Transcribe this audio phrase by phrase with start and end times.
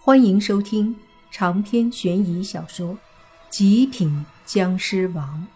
[0.00, 0.96] 欢迎收听
[1.30, 2.94] 长篇悬疑小说
[3.50, 5.46] 《极品僵尸王》，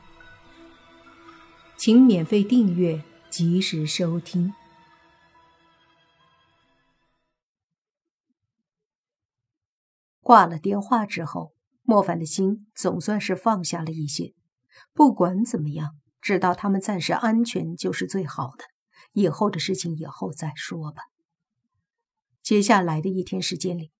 [1.76, 4.52] 请免费订阅，及时收听。
[10.20, 14.34] 挂了电话之后，莫凡的心总算是放下了一些。
[14.92, 18.64] 不管怎么样，知道他们暂时安全就是最好的。
[19.12, 21.02] 以后的事情以后再说吧。
[22.42, 23.92] 接下来的一天时间里。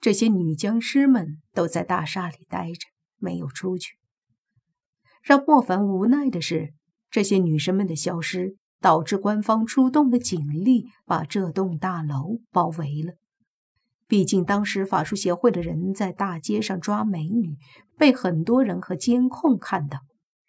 [0.00, 2.86] 这些女僵尸们都在大厦里待着，
[3.18, 3.96] 没有出去。
[5.22, 6.72] 让莫凡无奈的是，
[7.10, 13.14] 这些女生们的消失，导致官方出动了警力，把这栋大楼包围了。
[14.06, 17.56] 毕竟当时法术协会的人在大街上抓美女，
[17.98, 19.98] 被很多人和监控看到，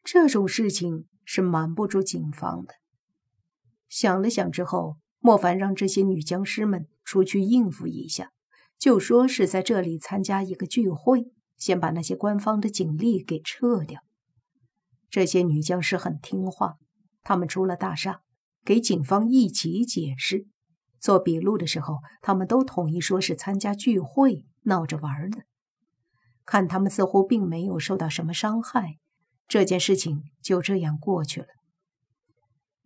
[0.04, 2.76] 这种事情是瞒不住警方的。
[3.90, 8.30] 想了想之后，莫凡让这些女僵尸们出去应付一下。
[8.80, 14.02] 就说是在这里参加一个聚会，先把那些官方的警力给撤掉。
[15.10, 16.78] 这些女僵尸很听话，
[17.22, 18.22] 她们出了大厦，
[18.64, 20.48] 给警方一起解释。
[20.98, 25.44] 做笔录的时候，他们都统一说是参加聚会，闹着玩的。
[26.46, 28.98] 看他们似乎并没有受到什么伤害，
[29.48, 31.48] 这件事情就这样过去了。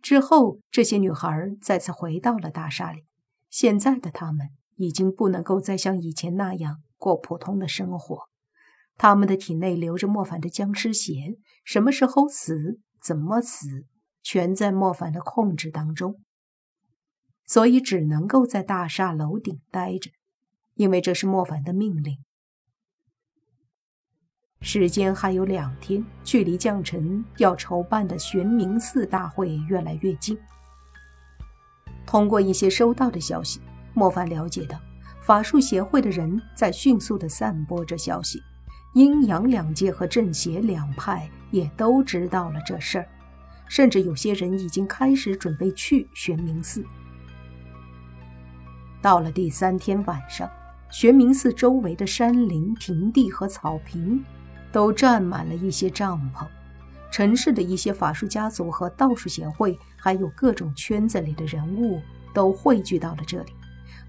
[0.02, 1.30] 之后，这些女孩
[1.62, 3.04] 再次回到了大厦里。
[3.48, 4.48] 现在的她们。
[4.76, 8.28] 已经不能够再像以前那样过普通的生活，
[8.96, 13.86] 他们的体内流着莫凡的僵尸血，什么时候死、怎么死，
[14.22, 16.20] 全在莫凡的控制当中，
[17.46, 20.10] 所以只能够在大厦楼顶待着，
[20.74, 22.18] 因为这是莫凡的命令。
[24.60, 30.38] 时间还有两天，距离将臣要筹办的玄冥寺大会越来越近。
[32.06, 33.60] 通过一些收到的消息。
[33.94, 34.78] 莫凡了解到，
[35.22, 38.42] 法术协会的人在迅速的散播着消息，
[38.94, 43.08] 阴阳两界和正邪两派也都知道了这事儿，
[43.68, 46.84] 甚至有些人已经开始准备去玄冥寺。
[49.00, 50.50] 到了第三天晚上，
[50.90, 54.22] 玄冥寺周围的山林、平地和草坪
[54.72, 56.46] 都站满了一些帐篷，
[57.12, 62.00] 城市的一些法术家族和道术协会，还有各种圈子里的人物
[62.32, 63.52] 都汇聚到了这里。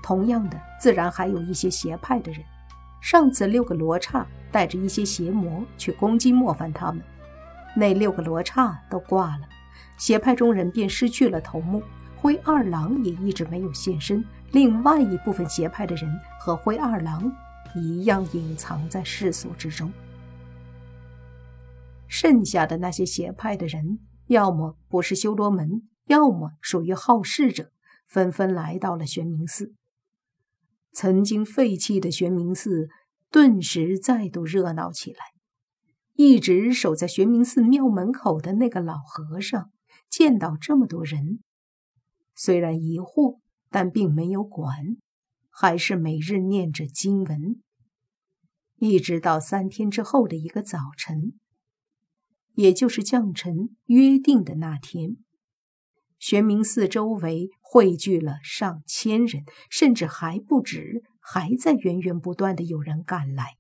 [0.06, 2.40] 同样的，自然还有一些邪派的人。
[3.02, 7.02] 上次六个罗刹带着一些邪魔去攻击莫凡他们，
[7.76, 9.50] 那六个罗刹都挂了，
[9.98, 11.82] 邪派中人便失去了头目。
[12.16, 14.24] 灰二郎也一直没有现身。
[14.52, 17.36] 另外一部分邪派的人和灰二郎
[17.74, 19.92] 一样隐藏在世俗之中。
[22.08, 27.72] 剩下的那些邪派的人，要么不是修罗门，要么属于好事者，
[28.08, 29.74] 纷纷来到了玄冥寺。
[30.96, 32.88] 曾经废弃的玄冥寺
[33.30, 35.20] 顿时再度热闹起来。
[36.14, 39.72] 一直守在玄冥寺庙门口的那个老和尚
[40.10, 41.44] 见到这么多人，
[42.34, 43.40] 虽然疑惑，
[43.70, 44.96] 但并没有管，
[45.50, 47.62] 还是每日念着经文。
[48.78, 51.34] 一直到三天之后的一个早晨，
[52.54, 55.18] 也就是将臣约定的那天。
[56.18, 63.58] 玄冥寺周围汇聚了上千人，甚至还不止，还在源源不断的有人赶来。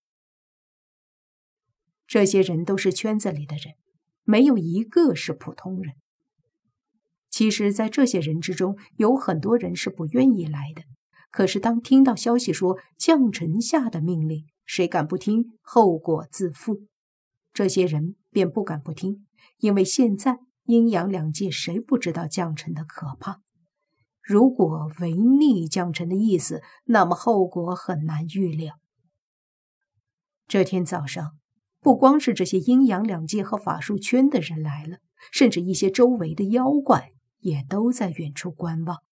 [2.07, 3.75] 这些人都是圈子里的人，
[4.23, 5.95] 没有一个是普通人。
[7.29, 10.83] 其实，在这些人之中，有很多人是不愿意来的。
[11.31, 16.85] 可是，当听到消息说将臣下的命令，谁敢不听，后果自负，
[17.51, 19.27] 这些人便不敢不听，
[19.59, 20.44] 因为现在。
[20.65, 23.41] 阴阳两界，谁不知道将臣的可怕？
[24.21, 28.79] 如果违逆将臣的意思，那么后果很难预料。
[30.47, 31.37] 这天早上，
[31.79, 34.97] 不光是这些阴阳两界和法术圈的人来了，
[35.31, 39.03] 甚至一些周围的妖怪也都在远处观望。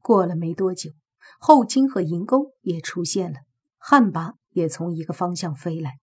[0.00, 0.92] 过了没多久，
[1.38, 3.40] 后金和银钩也出现了，
[3.76, 5.98] 旱魃也从一个方向飞来。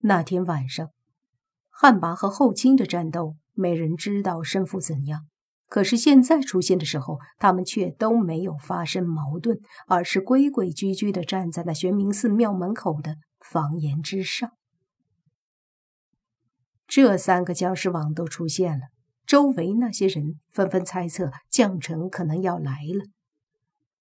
[0.00, 0.90] 那天晚上。
[1.78, 5.26] 汉魃和后清的战斗，没人知道胜负怎样。
[5.68, 14.52] 可是现在出现的时候，他们却都没有发生矛盾，而是规规矩矩地站在了玄冥寺庙门口的房檐之上。
[16.86, 18.86] 这三个僵尸王都出现了，
[19.26, 23.04] 周围那些人纷纷猜测将臣可能要来了。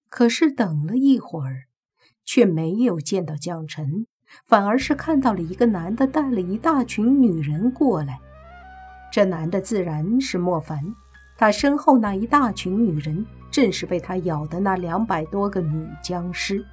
[0.07, 1.63] 可是等了一会儿，
[2.23, 4.07] 却没有见到将臣。
[4.45, 8.19] 反而是看到了一个男的带了一大群女人过来，
[9.11, 10.95] 这男的自然是莫凡。
[11.37, 16.65] 他身后那一大群女人，正是被他咬的那两百多个女僵尸。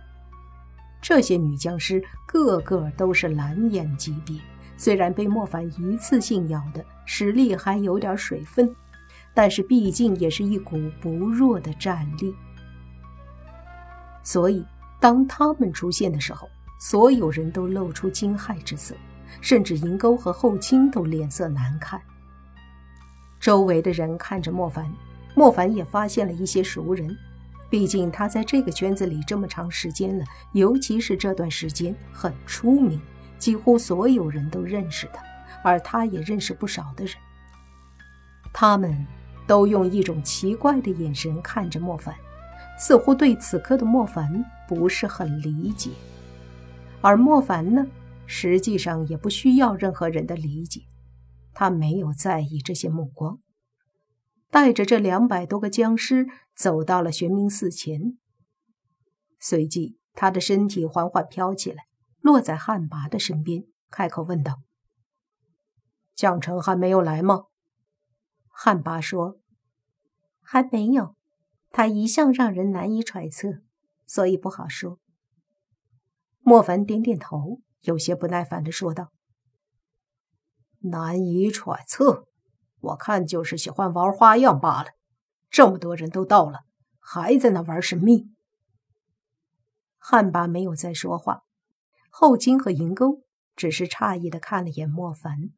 [1.01, 4.39] 这些女僵尸个个都是蓝眼级别，
[4.77, 8.73] 虽然被莫凡一次性咬的实力还有点水分，
[9.35, 12.33] 但是毕竟也是一股不弱的战力。
[14.23, 14.65] 所以，
[15.01, 16.49] 当他们出现的时候，
[16.85, 18.93] 所有人都露出惊骇之色，
[19.41, 22.03] 甚至银钩和后卿都脸色难看。
[23.39, 24.93] 周围的人看着莫凡，
[25.37, 27.17] 莫凡也发现了一些熟人。
[27.71, 30.25] 毕竟他在这个圈子里这么长时间了，
[30.55, 33.01] 尤其是这段时间很出名，
[33.39, 35.23] 几乎所有人都认识他，
[35.63, 37.15] 而他也认识不少的人。
[38.53, 39.07] 他们
[39.47, 42.13] 都用一种奇怪的眼神看着莫凡，
[42.77, 45.89] 似乎对此刻的莫凡不是很理解。
[47.03, 47.87] 而莫凡呢，
[48.27, 50.83] 实际上也不需要任何人的理解。
[51.53, 53.41] 他没有在意这些目光，
[54.51, 56.27] 带着这两百多个僵尸
[56.57, 58.17] 走到了玄冥寺前。
[59.39, 61.85] 随即，他的身体缓缓飘起来，
[62.21, 64.63] 落在汉拔的身边，开口问道
[66.15, 67.47] ：“蒋成还没有来吗？”
[68.49, 69.41] 汉拔说
[70.41, 71.17] ：“还没有，
[71.71, 73.63] 他一向让人难以揣测，
[74.07, 75.01] 所以不好说。”
[76.43, 79.13] 莫凡点点头，有些不耐烦的说道。
[80.81, 82.27] 难以揣测，
[82.81, 84.91] 我看就是喜欢玩花样罢了。
[85.49, 86.61] 这么多人都到了，
[86.99, 88.27] 还在那玩神秘。
[89.99, 91.43] 汉巴没有再说话，
[92.11, 93.23] 后金和银钩
[93.55, 95.51] 只是诧异的看了眼莫凡。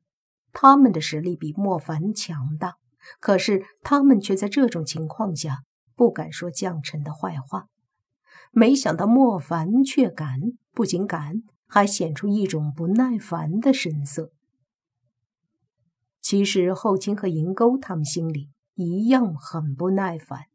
[0.52, 2.76] 他们的实力比莫凡强大，
[3.18, 5.64] 可是他们却在这种情况下
[5.96, 7.68] 不敢说将臣的坏话。
[8.52, 10.40] 没想到莫凡却敢，
[10.74, 14.32] 不仅敢，还显出一种不耐烦的神色。
[16.20, 20.46] 其实后清和银钩他们心里一样很不耐烦，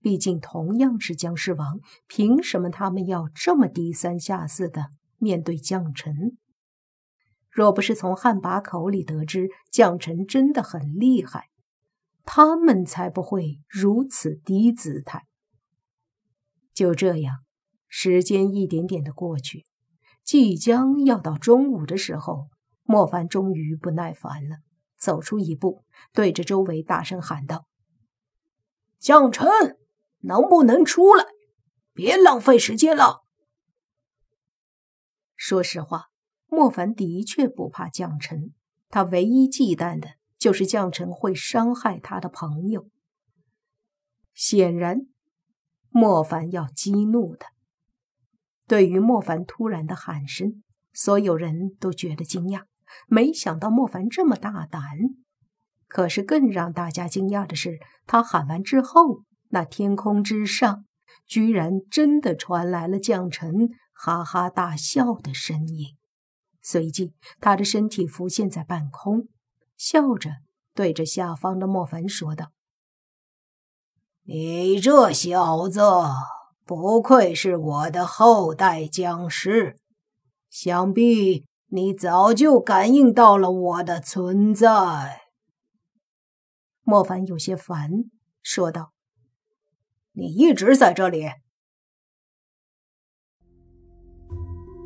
[0.00, 4.86] 毕竟同样是僵尸王，凭什么他们要这么低三下四的
[5.18, 6.38] 面对将臣？
[7.50, 11.48] 若不是从汉拔口里得知将臣真的很厉害，
[12.24, 15.24] 他们才不会如此低姿态。
[16.72, 17.38] 就这样，
[17.88, 19.64] 时间一点点的过去，
[20.22, 22.48] 即将要到中午的时候，
[22.84, 24.58] 莫凡终于不耐烦了。
[24.96, 27.66] 走出一步，对着周围大声喊道
[28.98, 29.48] ：“将臣，
[30.22, 31.24] 能不能出来？
[31.92, 33.22] 别浪费时间了。”
[35.36, 36.06] 说实话，
[36.48, 38.54] 莫凡的确不怕将臣，
[38.88, 42.90] 他唯一忌惮的就是将臣会伤害他的朋友。
[44.34, 45.06] 显然，
[45.90, 47.52] 莫凡要激怒他。
[48.68, 50.62] 对于莫凡突然的喊声，
[50.92, 52.64] 所有人都觉得惊讶。
[53.06, 54.82] 没想到莫凡这么大胆，
[55.88, 60.84] 可是更让大家惊讶的是，他喊完之后，那天空之上
[61.26, 65.96] 居然真的传来了将臣哈哈大笑的声音。
[66.62, 69.28] 随即，他的身体浮现在半空，
[69.76, 70.30] 笑着
[70.74, 72.52] 对着下方的莫凡说道
[74.24, 75.80] ：“你这小子
[76.68, 79.78] 不愧是我的后代僵尸，
[80.50, 85.20] 想必……”你早就感应到了我的存在，
[86.82, 88.06] 莫凡有些烦，
[88.42, 88.94] 说道
[90.16, 91.26] ：“你一直在这里。”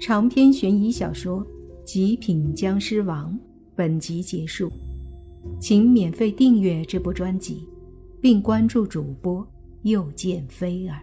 [0.02, 1.46] 长篇悬疑小说
[1.84, 3.32] 《极品僵尸王》
[3.76, 4.68] 本集结束，
[5.60, 7.68] 请免费订阅这部专辑，
[8.20, 9.46] 并关注主播
[9.82, 11.00] 又见菲儿，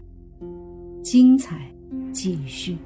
[1.02, 1.74] 精彩
[2.14, 2.78] 继续。